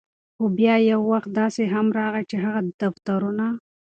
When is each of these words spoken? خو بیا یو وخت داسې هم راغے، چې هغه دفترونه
خو 0.35 0.43
بیا 0.57 0.75
یو 0.91 1.01
وخت 1.11 1.29
داسې 1.39 1.63
هم 1.73 1.87
راغے، 1.99 2.23
چې 2.29 2.35
هغه 2.43 2.61
دفترونه 2.81 3.45